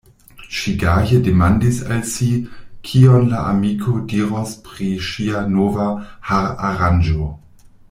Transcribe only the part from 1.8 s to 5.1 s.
al si, kion la amiko diros pri